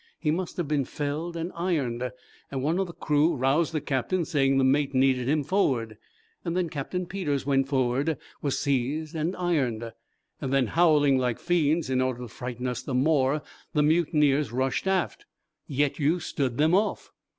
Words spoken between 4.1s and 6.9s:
saying the mate needed him forward. Then